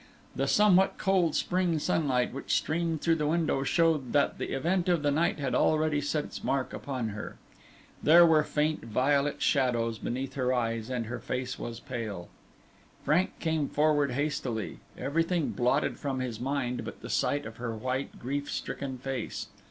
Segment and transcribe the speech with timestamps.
[0.35, 5.03] The somewhat cold spring sunlight which streamed through the window showed that the event of
[5.03, 7.35] the night had already set its mark upon her.
[8.01, 12.29] There were faint violet shadows beneath her eyes, and her face was pale.
[13.05, 18.17] Frank came forward hastily, everything blotted from his mind but the sight of her white,
[18.17, 19.49] grief stricken face.